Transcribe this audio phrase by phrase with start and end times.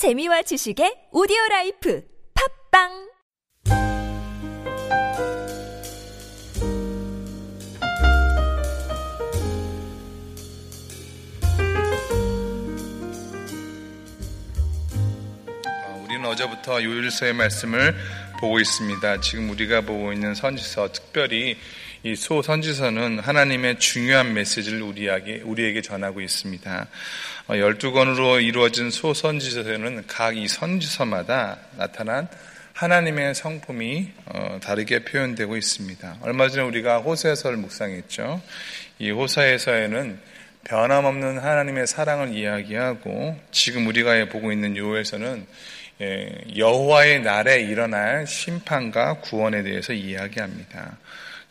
[0.00, 2.02] 재미와 지식의 오디오 life
[2.72, 2.88] 팟빵
[15.84, 17.94] 어, 우리는 어제부터 요엘서의 말씀을
[18.40, 19.20] 보고 있습니다.
[19.20, 21.58] 지금 우리가 보고 있는 선지서, 특별히
[22.02, 26.86] 이 소선지서는 하나님의 중요한 메시지를 우리에게, 우리에게 전하고 있습니다.
[27.48, 32.28] 12권으로 이루어진 소선지서에는 각 이 선지서마다 나타난
[32.72, 36.18] 하나님의 성품이 어, 다르게 표현되고 있습니다.
[36.22, 38.40] 얼마 전에 우리가 호세서를 묵상했죠.
[38.98, 40.18] 이 호사에서에는
[40.64, 45.46] 변함없는 하나님의 사랑을 이야기하고 지금 우리가 보고 있는 요에서는
[46.00, 50.96] 예, 여호와의 날에 일어날 심판과 구원에 대해서 이야기합니다.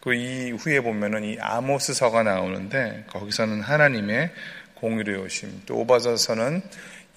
[0.02, 4.32] 그 이후에 보면은 이 아모스서가 나오는데 거기서는 하나님의
[4.76, 6.62] 공의로의 오심, 또 오바서서는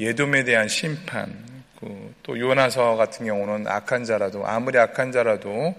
[0.01, 1.33] 예돔에 대한 심판,
[1.79, 5.74] 그 또 요나서 같은 경우는 악한 자라도 아무리 악한 자라도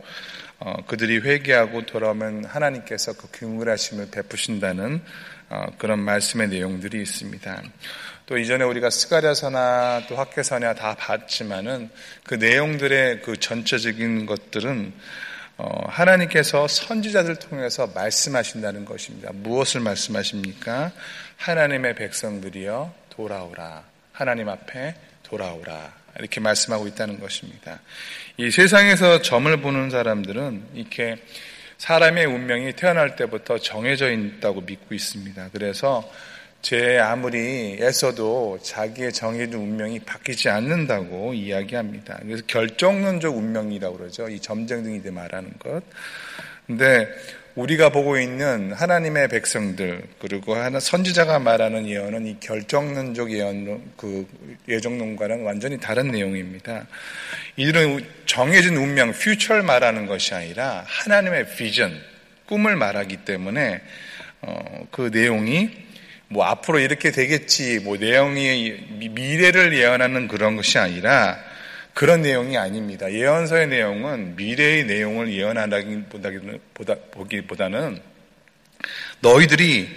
[0.60, 5.02] 어, 그들이 회개하고 돌아오면 하나님께서 그 긍휼하심을 베푸신다는
[5.50, 7.64] 어, 그런 말씀의 내용들이 있습니다.
[8.26, 11.90] 또 이전에 우리가 스가랴서나 또 학계서나 다 봤지만은
[12.24, 19.32] 그 내용들의 그 전체적인 것들은 어, 하나님께서 선지자들 통해서 말씀하신다는 것입니다.
[19.34, 20.92] 무엇을 말씀하십니까?
[21.38, 23.84] 하나님의 백성들이여 돌아오라.
[24.12, 25.94] 하나님 앞에 돌아오라.
[26.20, 27.80] 이렇게 말씀하고 있다는 것입니다.
[28.38, 31.18] 이 세상에서 점을 보는 사람들은 이렇게
[31.78, 35.50] 사람의 운명이 태어날 때부터 정해져 있다고 믿고 있습니다.
[35.52, 36.10] 그래서
[36.64, 42.18] 제 아무리 애써도 자기의 정해진 운명이 바뀌지 않는다고 이야기합니다.
[42.22, 44.30] 그래서 결정론적 운명이라고 그러죠.
[44.30, 45.84] 이 점쟁이들 말하는 것.
[46.66, 47.10] 근데
[47.56, 54.26] 우리가 보고 있는 하나님의 백성들 그리고 하나 선지자가 말하는 예언은 이 결정론적 예언 그
[54.70, 56.88] 예정론과는 완전히 다른 내용입니다.
[57.58, 61.92] 이들은 정해진 운명, 퓨처를 말하는 것이 아니라 하나님의 비전,
[62.46, 63.82] 꿈을 말하기 때문에
[64.40, 65.84] 어, 그 내용이
[66.28, 71.38] 뭐 앞으로 이렇게 되겠지, 뭐 내용이 미래를 예언하는 그런 것이 아니라
[71.94, 73.12] 그런 내용이 아닙니다.
[73.12, 76.02] 예언서의 내용은 미래의 내용을 예언하기보다는
[79.20, 79.90] 너희들이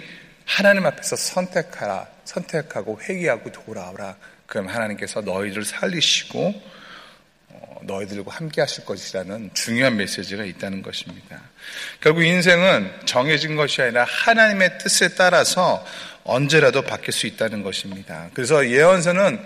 [0.45, 4.15] 하나님 앞에서 선택하라, 선택하고 회개하고 돌아오라.
[4.45, 6.77] 그럼 하나님께서 너희들을 살리시고
[7.49, 11.41] 어, 너희들과 함께 하실 것이라는 중요한 메시지가 있다는 것입니다.
[11.99, 15.85] 결국 인생은 정해진 것이 아니라 하나님의 뜻에 따라서
[16.27, 18.29] 언제라도 바뀔 수 있다는 것입니다.
[18.33, 19.39] 그래서 예언서는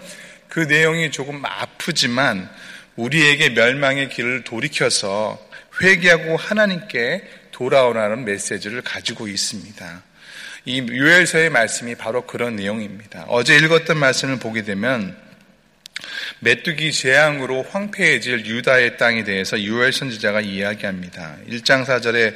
[0.50, 2.50] 그 내용이 조금 아프지만
[2.96, 5.40] 우리에게 멸망의 길을 돌이켜서
[5.82, 10.04] 회개하고 하나님께 돌아오라는 메시지를 가지고 있습니다.
[10.66, 13.26] 이 요엘서의 말씀이 바로 그런 내용입니다.
[13.30, 15.16] 어제 읽었던 말씀을 보게 되면
[16.40, 21.38] 메뚜기 재앙으로 황폐해질 유다의 땅에 대해서 유엘 선지자가 이야기합니다.
[21.48, 22.36] 1장 4절에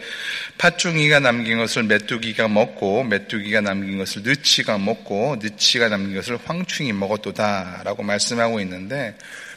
[0.58, 8.04] 팥중이가 남긴 것을 메뚜기가 먹고 메뚜기가 남긴 것을 느치가 먹고 느치가 남긴 것을 황충이 먹었도다라고
[8.04, 9.16] 말씀하고 있는데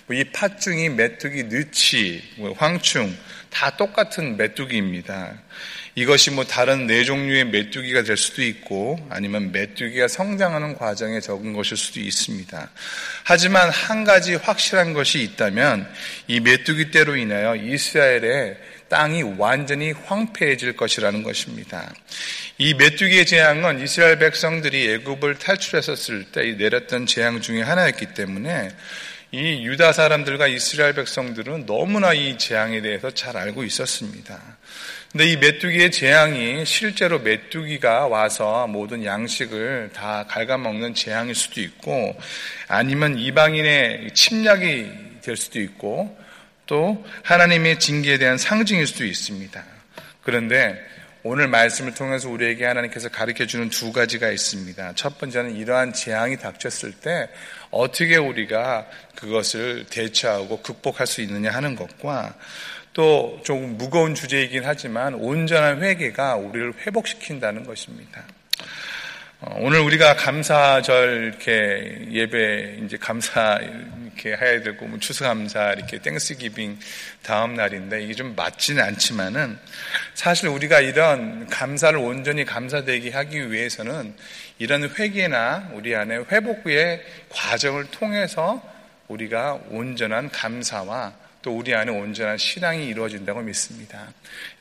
[0.08, 3.14] 뭐이 팥중이, 메뚜기, 느치, 뭐 황충
[3.58, 5.34] 다 똑같은 메뚜기입니다.
[5.96, 11.76] 이것이 뭐 다른 네 종류의 메뚜기가 될 수도 있고 아니면 메뚜기가 성장하는 과정에 적은 것일
[11.76, 12.70] 수도 있습니다.
[13.24, 15.92] 하지만 한 가지 확실한 것이 있다면
[16.28, 18.58] 이 메뚜기 때로 인하여 이스라엘의
[18.90, 21.92] 땅이 완전히 황폐해질 것이라는 것입니다.
[22.58, 28.70] 이 메뚜기의 재앙은 이스라엘 백성들이 애굽을 탈출했었을 때 내렸던 재앙 중의 하나였기 때문에
[29.30, 34.40] 이 유다 사람들과 이스라엘 백성들은 너무나 이 재앙에 대해서 잘 알고 있었습니다.
[35.12, 42.18] 근데 이 메뚜기의 재앙이 실제로 메뚜기가 와서 모든 양식을 다 갉아먹는 재앙일 수도 있고
[42.68, 44.90] 아니면 이방인의 침략이
[45.22, 46.18] 될 수도 있고
[46.66, 49.62] 또 하나님의 징계에 대한 상징일 수도 있습니다.
[50.22, 50.78] 그런데
[51.24, 54.92] 오늘 말씀을 통해서 우리에게 하나님께서 가르쳐 주는 두 가지가 있습니다.
[54.94, 57.28] 첫 번째는 이러한 재앙이 닥쳤을 때
[57.70, 58.86] 어떻게 우리가
[59.16, 62.34] 그것을 대처하고 극복할 수 있느냐 하는 것과
[62.92, 68.22] 또 조금 무거운 주제이긴 하지만 온전한 회개가 우리를 회복시킨다는 것입니다.
[69.40, 73.60] 어, 오늘 우리가 감사절 이렇게 예배 이제 감사
[74.18, 76.78] 이렇게 해야 되고 뭐 추수감사 이렇게 땡스기빙
[77.22, 79.58] 다음 날인데 이게 좀 맞지는 않지만은
[80.14, 84.14] 사실 우리가 이런 감사를 온전히 감사되게 하기 위해서는
[84.58, 88.60] 이런 회개나 우리 안에 회복의 과정을 통해서
[89.06, 94.08] 우리가 온전한 감사와 또또 우리 안에 온전한 신앙이 이루어진다고 믿습니다.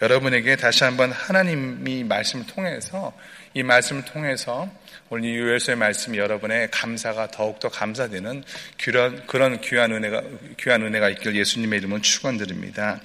[0.02, 3.18] 여러분에게 다시 한번 하나님이 말씀을 통해서
[3.56, 4.70] 이 말씀을 통해서
[5.10, 8.44] 오늘 이 요엘서의 말씀이 여러분의 감사가 더욱더 감사되는
[8.84, 10.22] 그런, 그런 귀한 은혜가,
[10.60, 13.00] 귀한 은혜가 있길 예수님의 이름은 축원드립니다.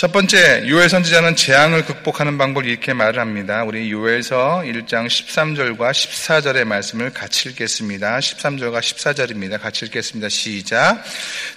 [0.00, 3.64] 첫 번째, 요엘 선지자는 재앙을 극복하는 방법을 이렇게 말을 합니다.
[3.64, 8.18] 우리 요엘서 1장 13절과 14절의 말씀을 같이 읽겠습니다.
[8.18, 9.60] 13절과 14절입니다.
[9.60, 10.30] 같이 읽겠습니다.
[10.30, 11.04] 시작.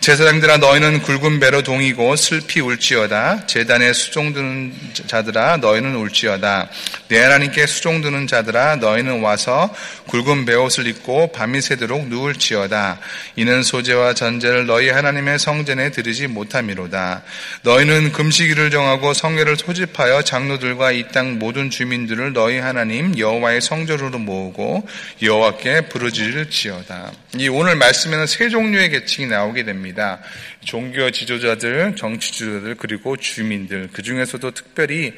[0.02, 3.48] 제사장들아 너희는 굵은 배로 동이고 슬피 울지어다.
[3.48, 4.74] 재단에 수종드는
[5.08, 6.68] 자들아 너희는 울지어다.
[7.08, 9.74] 내 하나님께 수종드는 자들아 너희는 와서
[10.08, 13.00] 굵은 배옷을 입고 밤이 새도록 누울지어다.
[13.38, 17.24] 이는 소재와 전제를 너희 하나님의 성전에 들이지 못함이로다.
[17.62, 24.18] 너희는 금 금식일을 정하고 성회를 소집하여 장로들과 이 땅 모든 주민들을 너희 하나님 여호와의 성전으로
[24.18, 24.88] 모으고
[25.22, 27.12] 여호와께 부르짖을지어다.
[27.38, 30.20] 이 오늘 말씀에는 세 종류의 계층이 나오게 됩니다.
[30.66, 35.14] 종교 지도자들, 정치 지도자들 그리고 주민들 그 중에서도 특별히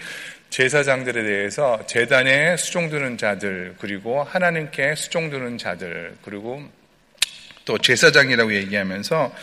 [0.50, 6.62] 제사장들에 대해서 재단에 수종드는 자들 그리고 하나님께 수종드는 자들 그리고
[7.64, 9.34] 또 제사장이라고 얘기하면서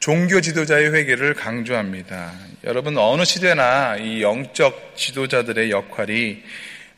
[0.00, 2.32] 종교 지도자의 회개를 강조합니다.
[2.64, 6.42] 여러분 어느 시대나 이 영적 지도자들의 역할이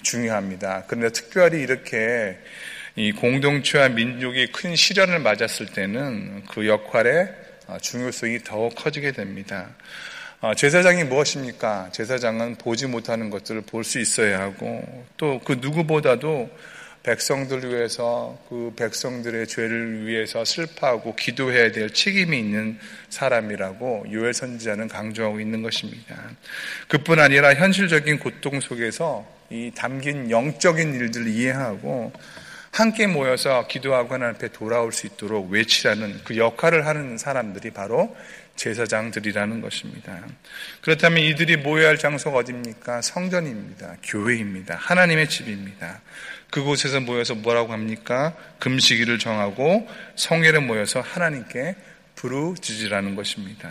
[0.03, 0.85] 중요합니다.
[0.87, 2.37] 그런데 특별히 이렇게
[2.97, 7.29] 이 공동체와 민족이 큰 시련을 맞았을 때는 그 역할의
[7.81, 9.71] 중요성이 더욱 커지게 됩니다.
[10.43, 11.91] 어, 제사장이 무엇입니까?
[11.93, 16.51] 제사장은 보지 못하는 것들을 볼 수 있어야 하고 또 그 누구보다도
[17.03, 25.41] 백성들을 위해서 그 백성들의 죄를 위해서 슬퍼하고 기도해야 될 책임이 있는 사람이라고 요엘 선지자는 강조하고
[25.41, 26.17] 있는 것입니다.
[26.89, 32.13] 그뿐 아니라 현실적인 고통 속에서 이 담긴 영적인 일들을 이해하고
[32.71, 38.15] 함께 모여서 기도하고 하나님 앞에 돌아올 수 있도록 외치라는 그 역할을 하는 사람들이 바로
[38.61, 40.21] 제사장들이라는 것입니다.
[40.83, 43.01] 그렇다면 이들이 모여야 할 장소가 어디입니까?
[43.01, 43.97] 성전입니다.
[44.03, 44.77] 교회입니다.
[44.77, 46.03] 하나님의 집입니다.
[46.51, 48.37] 그곳에서 모여서 뭐라고 합니까?
[48.59, 51.75] 금식일을 정하고 성회를 모여서 하나님께
[52.17, 53.71] 부르짖으라는 것입니다.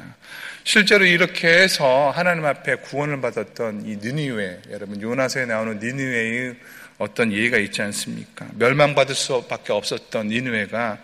[0.63, 6.56] 실제로 이렇게 해서 하나님 앞에 구원을 받았던 이 니느웨, 여러분 요나서에 나오는 니느웨의
[6.97, 8.47] 어떤 예가 있지 않습니까?
[8.56, 10.97] 멸망받을 수밖에 없었던 니느웨가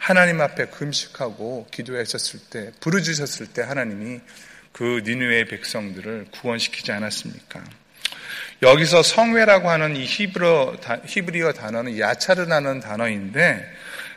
[0.00, 4.20] 하나님 앞에 금식하고 기도했었을 때, 부르짖었을 때 하나님이
[4.72, 7.62] 그 니느웨의 백성들을 구원시키지 않았습니까?
[8.62, 13.62] 여기서 성회라고 하는 이 히브리어, 히브리어 단어는 야차르라는 단어인데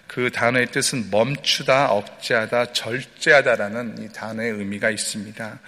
[0.07, 5.59] 그 단어의 뜻은 멈추다, 억제하다, 절제하다라는 이 단어의 의미가 있습니다.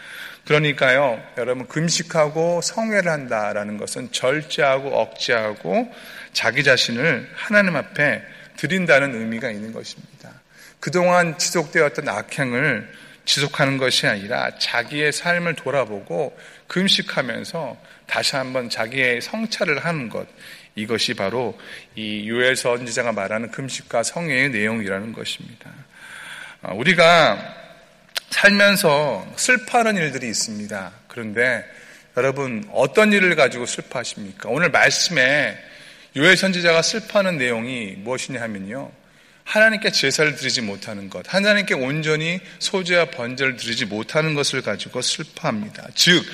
[0.46, 5.94] 그러니까요, 여러분 금식하고 성회를 한다라는 것은 절제하고 억제하고
[6.32, 8.24] 자기 자신을 하나님 앞에
[8.58, 10.32] 드린다는 의미가 있는 것입니다.
[10.80, 12.92] 그동안 지속되었던 악행을
[13.26, 16.38] 지속하는 것이 아니라 자기의 삶을 돌아보고
[16.68, 20.28] 금식하면서 다시 한번 자기의 성찰을 하는 것.
[20.76, 21.58] 이것이 바로
[21.96, 25.72] 이 요엘 선지자가 말하는 금식과 성회의 내용이라는 것입니다.
[26.62, 27.56] 아, 우리가
[28.30, 30.92] 살면서 슬퍼하는 일들이 있습니다.
[31.08, 31.66] 그런데
[32.18, 34.50] 여러분 어떤 일을 가지고 슬퍼하십니까?
[34.50, 35.58] 오늘 말씀에
[36.18, 38.92] 요엘 선지자가 슬퍼하는 내용이 무엇이냐 하면요.
[39.44, 45.88] 하나님께 제사를 드리지 못하는 것, 하나님께 온전히 소재와 번제를 드리지 못하는 것을 가지고 슬퍼합니다.
[45.94, 46.26] 즉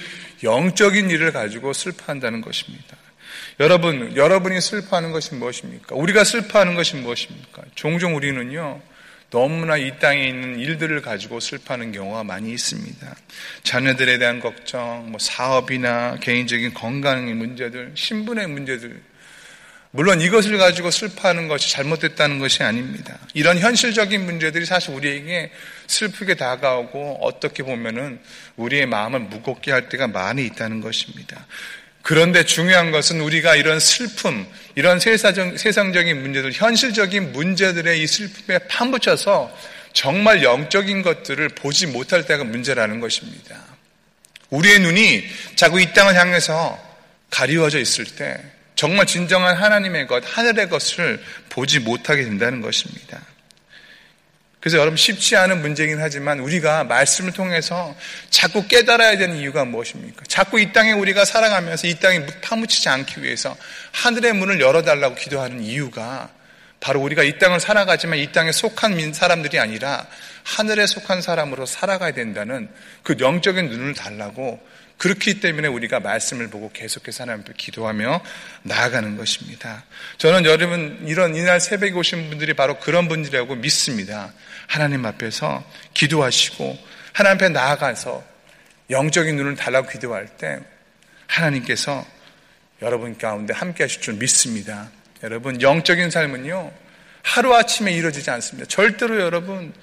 [0.43, 2.97] 영적인 일을 가지고 슬퍼한다는 것입니다.
[3.59, 5.95] 여러분, 여러분이 슬퍼하는 것이 무엇입니까?
[5.95, 7.63] 우리가 슬퍼하는 것이 무엇입니까?
[7.75, 8.81] 종종 우리는요,
[9.29, 13.15] 너무나 이 땅에 있는 일들을 가지고 슬퍼하는 경우가 많이 있습니다.
[13.63, 19.01] 자녀들에 대한 걱정, 뭐 사업이나 개인적인 건강의 문제들, 신분의 문제들,
[19.93, 23.19] 물론 이것을 가지고 슬퍼하는 것이 잘못됐다는 것이 아닙니다.
[23.33, 25.51] 이런 현실적인 문제들이 사실 우리에게
[25.87, 28.21] 슬프게 다가오고 어떻게 보면은
[28.55, 31.45] 우리의 마음을 무겁게 할 때가 많이 있다는 것입니다.
[32.03, 39.55] 그런데 중요한 것은 우리가 이런 슬픔, 이런 세상적인 문제들, 현실적인 문제들의 이 슬픔에 파묻혀서
[39.93, 43.57] 정말 영적인 것들을 보지 못할 때가 문제라는 것입니다.
[44.49, 46.79] 우리의 눈이 자꾸 이 땅을 향해서
[47.29, 48.41] 가리워져 있을 때
[48.81, 53.21] 정말 진정한 하나님의 것, 하늘의 것을 보지 못하게 된다는 것입니다.
[54.59, 57.95] 그래서 여러분 쉽지 않은 문제이긴 하지만 우리가 말씀을 통해서
[58.31, 60.23] 자꾸 깨달아야 되는 이유가 무엇입니까?
[60.27, 63.55] 자꾸 이 땅에 우리가 살아가면서 이 땅에 파묻히지 않기 위해서
[63.91, 66.31] 하늘의 문을 열어달라고 기도하는 이유가
[66.79, 70.07] 바로 우리가 이 땅을 살아가지만 이 땅에 속한 사람들이 아니라
[70.41, 72.67] 하늘에 속한 사람으로 살아가야 된다는
[73.03, 74.59] 그 영적인 눈을 달라고
[75.01, 78.23] 그렇기 때문에 우리가 말씀을 보고 계속해서 하나님 앞에 기도하며
[78.61, 79.83] 나아가는 것입니다.
[80.19, 84.31] 저는 여러분 이런 이날 새벽에 오신 분들이 바로 그런 분들이라고 믿습니다.
[84.67, 86.77] 하나님 앞에서 기도하시고
[87.13, 88.23] 하나님 앞에 나아가서
[88.91, 90.59] 영적인 눈을 달라고 기도할 때
[91.25, 92.05] 하나님께서
[92.83, 94.91] 여러분 가운데 함께 하실 줄 믿습니다.
[95.23, 96.71] 여러분 영적인 삶은요
[97.23, 98.67] 하루아침에 이루어지지 않습니다.
[98.67, 99.73] 절대로 여러분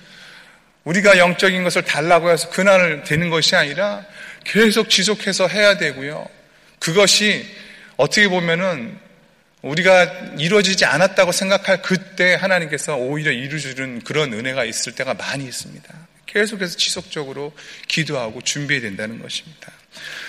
[0.84, 4.06] 우리가 영적인 것을 달라고 해서 그날을 되는 것이 아니라
[4.48, 6.26] 계속 지속해서 해야 되고요.
[6.78, 7.46] 그것이
[7.96, 8.98] 어떻게 보면은
[9.60, 10.04] 우리가
[10.38, 15.94] 이루어지지 않았다고 생각할 그때 하나님께서 오히려 이루어주는 그런 은혜가 있을 때가 많이 있습니다.
[16.26, 17.52] 계속해서 지속적으로
[17.88, 19.72] 기도하고 준비해야 된다는 것입니다.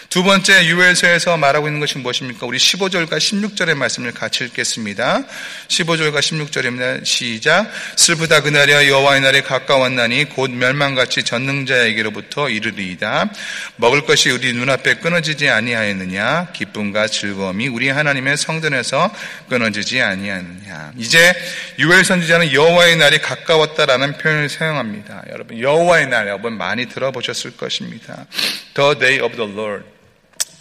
[0.09, 2.47] 두 번째 유에서에서 말하고 있는 것이 무엇입니까?
[2.47, 5.23] 우리 15절과 16절의 말씀을 같이 읽겠습니다.
[5.67, 7.05] 15절과 16절입니다.
[7.05, 7.71] 시작.
[7.95, 13.31] 슬프다 그날이야 여호와의 날이 가까웠나니 곧 멸망같이 전능자에게로부터 이르리이다.
[13.75, 16.53] 먹을 것이 우리 눈앞에 끊어지지 아니하였느냐?
[16.53, 19.13] 기쁨과 즐거움이 우리 하나님의 성전에서
[19.47, 20.93] 끊어지지 아니하느냐?
[20.97, 21.35] 이제
[21.77, 25.25] 유엘 선지자는 여호와의 날이 가까웠다라는 표현을 사용합니다.
[25.31, 28.25] 여러분 여호와의 날 여러분 많이 들어보셨을 것입니다.
[28.73, 29.98] The day of the Lord.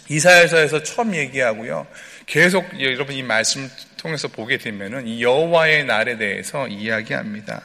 [0.09, 1.87] 이사야서에서 처음 얘기하고요.
[2.25, 7.61] 계속 여러분 이 말씀 통해서 보게 되면은 이 여호와의 날에 대해서 이야기합니다.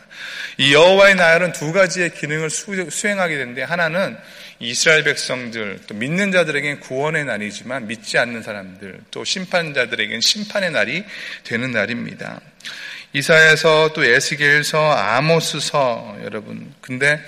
[0.58, 4.16] 이 여호와의 날은 두 가지의 기능을 수행하게 되는데 하나는
[4.58, 11.04] 이스라엘 백성들 또 믿는 자들에게는 구원의 날이지만 믿지 않는 사람들 또 심판자들에게는 심판의 날이
[11.44, 12.40] 되는 날입니다.
[13.12, 17.20] 이사야서 또 에스겔서 아모스서 여러분 근데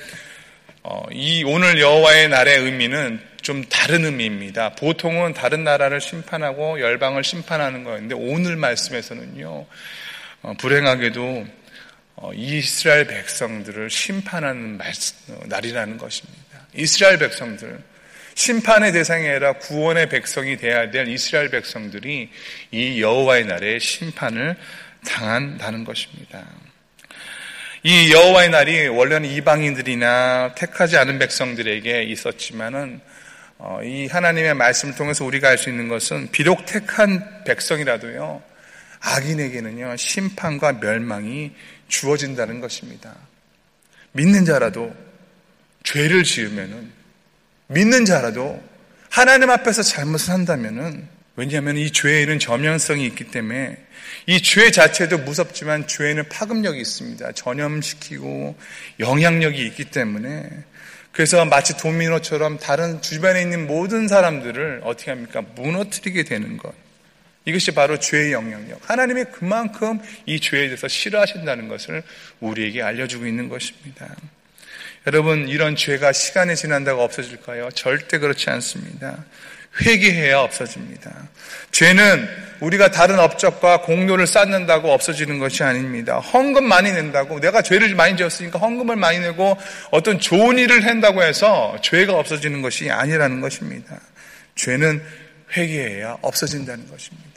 [0.82, 4.70] 어, 이 오늘 여호와의 날의 의미는 좀 다른 의미입니다.
[4.70, 9.66] 보통은 다른 나라를 심판하고 열방을 심판하는 거였는데 오늘 말씀에서는요,
[10.42, 11.46] 어, 불행하게도
[12.16, 14.90] 어, 이스라엘 백성들을 심판하는 말,
[15.28, 16.66] 어, 날이라는 것입니다.
[16.74, 17.78] 이스라엘 백성들,
[18.34, 22.28] 심판의 대상이 아니라 구원의 백성이 되어야 될 이스라엘 백성들이
[22.72, 24.56] 이 여호와의 날에 심판을
[25.06, 26.44] 당한다는 것입니다.
[27.84, 33.15] 이 여호와의 날이 원래는 이방인들이나 택하지 않은 백성들에게 있었지만은 어,
[33.84, 38.42] 이 하나님의 말씀을 통해서 우리가 알 수 있는 것은 비록 택한 백성이라도요,
[39.00, 41.52] 악인에게는요, 심판과 멸망이
[41.88, 43.14] 주어진다는 것입니다.
[44.12, 44.94] 믿는 자라도
[45.84, 46.90] 죄를 지으면은,
[47.68, 48.62] 믿는 자라도
[49.10, 53.76] 하나님 앞에서 잘못을 한다면은, 왜냐하면 이 죄에는 저면성이 있기 때문에
[54.26, 57.32] 이 죄 자체도 무섭지만 죄에는 파급력이 있습니다.
[57.32, 58.56] 전염시키고
[59.00, 60.48] 영향력이 있기 때문에
[61.16, 65.42] 그래서 마치 도미노처럼 다른 주변에 있는 모든 사람들을 어떻게 합니까?
[65.54, 66.74] 무너뜨리게 되는 것.
[67.46, 68.78] 이것이 바로 죄의 영향력.
[68.84, 72.02] 하나님이 그만큼 이 죄에 대해서 싫어하신다는 것을
[72.40, 74.14] 우리에게 알려주고 있는 것입니다.
[75.06, 77.70] 여러분, 이런 죄가 시간이 지난다고 없어질까요?
[77.70, 79.24] 절대 그렇지 않습니다.
[79.84, 81.12] 회개해야 없어집니다.
[81.72, 86.18] 죄는 우리가 다른 업적과 공로를 쌓는다고 없어지는 것이 아닙니다.
[86.18, 89.56] 헌금 많이 낸다고 내가 죄를 많이 지었으니까 헌금을 많이 내고
[89.90, 94.00] 어떤 좋은 일을 한다고 해서 죄가 없어지는 것이 아니라는 것입니다.
[94.54, 95.02] 죄는
[95.54, 97.35] 회개해야 없어진다는 것입니다.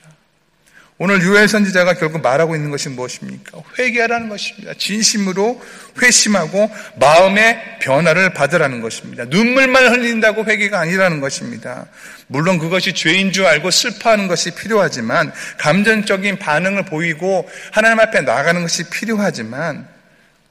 [1.01, 3.62] 오늘 유엘 선지자가 결국 말하고 있는 것이 무엇입니까?
[3.79, 4.74] 회개하라는 것입니다.
[4.74, 5.62] 진심으로
[6.01, 9.24] 회심하고 마음의 변화를 받으라는 것입니다.
[9.24, 11.88] 눈물만 흘린다고 회개가 아니라는 것입니다.
[12.27, 18.89] 물론 그것이 죄인 줄 알고 슬퍼하는 것이 필요하지만 감정적인 반응을 보이고 하나님 앞에 나가는 것이
[18.89, 19.88] 필요하지만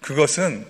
[0.00, 0.64] 그것은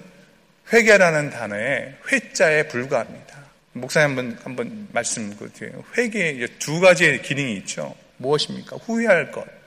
[0.72, 3.38] 회개라는 단어의 회자에 불과합니다.
[3.74, 5.84] 목사님 한번 한번 말씀 드려요.
[5.96, 7.94] 회개에 두 가지의 기능이 있죠.
[8.16, 8.76] 무엇입니까?
[8.78, 9.57] 후회할 것.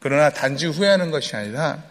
[0.00, 1.82] 그러나 단지 후회하는 것이 아니라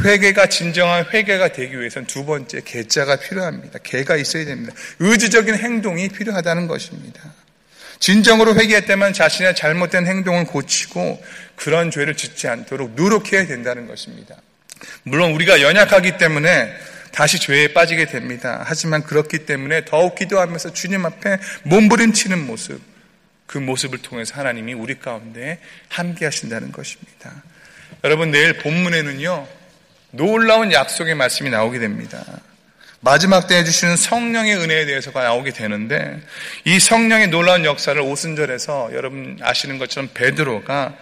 [0.00, 3.80] 회개가 진정한 회개가 되기 위해서는 두 번째 개자가 필요합니다.
[3.82, 4.72] 개가 있어야 됩니다.
[5.00, 7.34] 의지적인 행동이 필요하다는 것입니다.
[7.98, 11.20] 진정으로 회개했다면 자신의 잘못된 행동을 고치고
[11.56, 14.36] 그런 죄를 짓지 않도록 노력해야 된다는 것입니다.
[15.02, 16.72] 물론 우리가 연약하기 때문에
[17.10, 18.62] 다시 죄에 빠지게 됩니다.
[18.64, 22.80] 하지만 그렇기 때문에 더욱 기도하면서 주님 앞에 몸부림치는 모습,
[23.48, 27.42] 그 모습을 통해서 하나님이 우리 가운데 함께 하신다는 것입니다.
[28.04, 29.48] 여러분, 내일 본문에는요,
[30.12, 32.24] 놀라운 약속의 말씀이 나오게 됩니다.
[33.00, 36.20] 마지막 때에 주시는 성령의 은혜에 대해서가 나오게 되는데,
[36.64, 40.94] 이 성령의 놀라운 역사를 오순절에서 여러분 아시는 것처럼 베드로가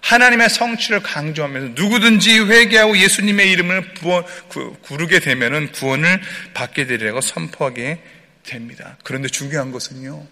[0.00, 6.20] 하나님의 성취를 강조하면서 누구든지 회개하고 예수님의 이름을 부어, 구, 구르게 되면은 구원을
[6.54, 8.02] 받게 되리라고 선포하게
[8.42, 8.96] 됩니다.
[9.04, 10.26] 그런데 중요한 것은요,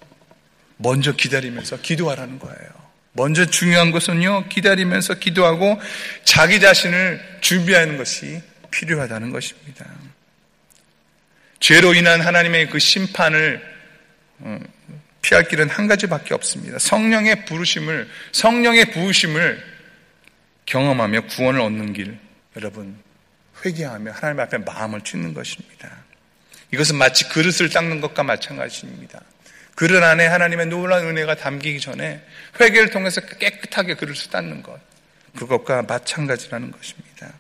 [0.82, 2.80] 먼저 기다리면서 기도하라는 거예요.
[3.12, 5.80] 먼저 중요한 것은요, 기다리면서 기도하고
[6.24, 9.86] 자기 자신을 준비하는 것이 필요하다는 것입니다.
[11.58, 13.60] 죄로 인한 하나님의 그 심판을
[14.38, 14.58] 어,
[15.20, 16.78] 피할 길은 한 가지밖에 없습니다.
[16.78, 19.62] 성령의 부르심을 성령의 부으심을
[20.64, 22.18] 경험하며 구원을 얻는 길
[22.56, 22.96] 여러분
[23.62, 25.90] 회개하며 하나님 앞에 마음을 찢는 것입니다.
[26.72, 29.20] 이것은 마치 그릇을 닦는 것과 마찬가지입니다.
[29.74, 32.22] 그릇 안에 하나님의 놀라운 은혜가 담기기 전에
[32.60, 34.78] 회개를 통해서 깨끗하게 그릇을 닦는 것
[35.36, 37.32] 그것과 마찬가지라는 것입니다.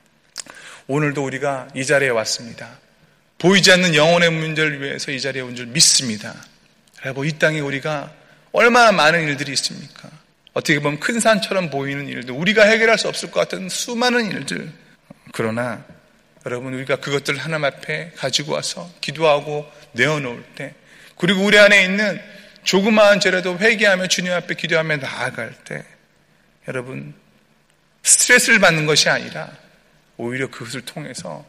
[0.86, 2.78] 오늘도 우리가 이 자리에 왔습니다.
[3.38, 6.34] 보이지 않는 영혼의 문제를 위해서 이 자리에 온 줄 믿습니다.
[7.04, 8.12] 여러분, 이 땅에 우리가
[8.52, 10.10] 얼마나 많은 일들이 있습니까?
[10.52, 14.70] 어떻게 보면 큰 산처럼 보이는 일들, 우리가 해결할 수 없을 것 같은 수많은 일들.
[15.32, 15.84] 그러나
[16.44, 20.74] 여러분, 우리가 그것들 하나님 앞에 가지고 와서 기도하고 내어놓을 때,
[21.20, 22.18] 그리고 우리 안에 있는
[22.64, 25.84] 조그마한 죄라도 회개하며 주님 앞에 기도하며 나아갈 때,
[26.66, 27.12] 여러분,
[28.02, 29.50] 스트레스를 받는 것이 아니라
[30.16, 31.46] 오히려 그것을 통해서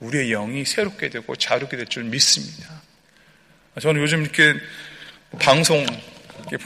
[0.00, 2.82] 우리의 영이 새롭게 되고 자르게 될 줄 믿습니다.
[3.80, 4.56] 저는 요즘 이렇게
[5.40, 5.86] 방송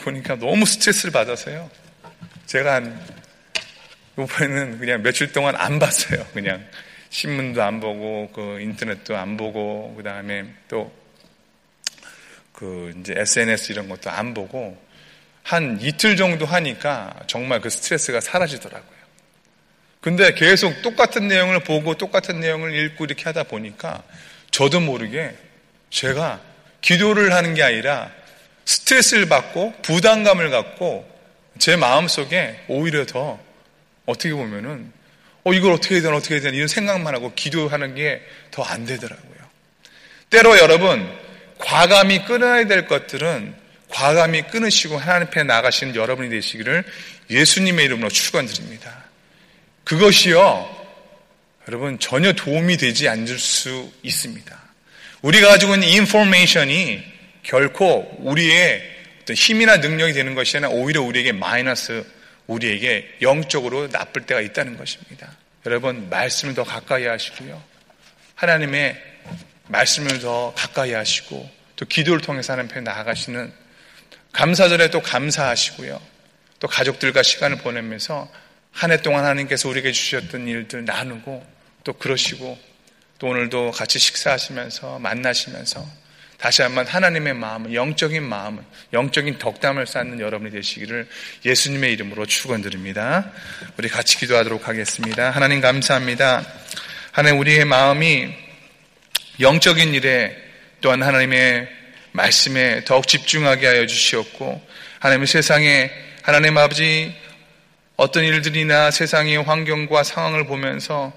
[0.02, 1.70] 보니까 너무 스트레스를 받아서요.
[2.46, 3.00] 제가 한
[4.14, 6.26] 이번에는 그냥 며칠 동안 안 봤어요.
[6.34, 6.66] 그냥
[7.10, 10.92] 신문도 안 보고 그 인터넷도 안 보고 그 다음에 또
[12.58, 14.76] 그 이제 SNS 이런 것도 안 보고
[15.44, 18.98] 한 이틀 정도 하니까 정말 그 스트레스가 사라지더라고요.
[20.00, 24.02] 근데 계속 똑같은 내용을 보고 똑같은 내용을 읽고 이렇게 하다 보니까
[24.50, 25.36] 저도 모르게
[25.90, 26.40] 제가
[26.80, 28.10] 기도를 하는 게 아니라
[28.64, 31.08] 스트레스를 받고 부담감을 갖고
[31.58, 33.38] 제 마음속에 오히려 더
[34.04, 34.92] 어떻게 보면은
[35.44, 38.84] 어 이걸 어떻게 해야 되나 어떻게 해야 되나 이런 생각만 하고 기도하는 게 더 안
[38.84, 39.38] 되더라고요.
[40.30, 41.27] 때로 여러분
[41.58, 43.54] 과감히 끊어야 될 것들은
[43.88, 46.84] 과감히 끊으시고 하나님 앞에 나가시는 여러분이 되시기를
[47.30, 49.04] 예수님의 이름으로 축원드립니다.
[49.84, 50.76] 그것이요,
[51.68, 54.58] 여러분 전혀 도움이 되지 않을 수 있습니다.
[55.22, 57.02] 우리가 가지고 있는 인포메이션이
[57.42, 62.04] 결코 우리의 어떤 힘이나 능력이 되는 것이 아니라 오히려 우리에게 마이너스,
[62.46, 65.30] 우리에게 영적으로 나쁠 때가 있다는 것입니다.
[65.66, 67.62] 여러분 말씀을 더 가까이 하시고요.
[68.34, 69.02] 하나님의
[69.68, 73.52] 말씀을 더 가까이 하시고 또 기도를 통해서 하나님 편에 나아가시는
[74.32, 76.00] 감사절에 또 감사하시고요.
[76.60, 78.28] 또 가족들과 시간을 보내면서
[78.72, 81.44] 한 해 동안 하나님께서 우리에게 주셨던 일들 나누고
[81.84, 82.58] 또 그러시고
[83.18, 85.84] 또 오늘도 같이 식사하시면서 만나시면서
[86.38, 91.08] 다시 한번 하나님의 마음을 영적인 마음을 영적인 덕담을 쌓는 여러분이 되시기를
[91.44, 93.32] 예수님의 이름으로 축원드립니다.
[93.76, 95.30] 우리 같이 기도하도록 하겠습니다.
[95.30, 96.46] 하나님 감사합니다.
[97.10, 98.32] 하나님 우리의 마음이
[99.40, 100.36] 영적인 일에
[100.80, 101.68] 또한 하나님의
[102.12, 104.66] 말씀에 더욱 집중하게 하여 주시었고
[105.00, 105.90] 하나님의 세상에
[106.22, 107.14] 하나님 아버지
[107.96, 111.12] 어떤 일들이나 세상의 환경과 상황을 보면서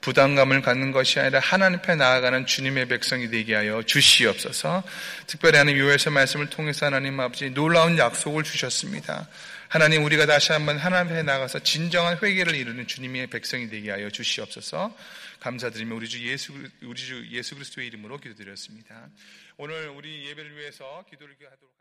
[0.00, 4.82] 부담감을 갖는 것이 아니라 하나님 앞에 나아가는 주님의 백성이 되게 하여 주시옵소서.
[5.26, 9.26] 특별히 하나님 요에서 말씀을 통해서 하나님 아버지 놀라운 약속을 주셨습니다.
[9.68, 14.94] 하나님 우리가 다시 한번 하나님 앞에 나가서 진정한 회개를 이루는 주님의 백성이 되게 하여 주시옵소서.
[15.44, 16.54] 감사드리며 우리 주 예수
[16.84, 19.10] 우리 주 예수 그리스도의 이름으로 기도드렸습니다.
[19.58, 21.73] 오늘 우리 예배를 위해서 기도를 하도록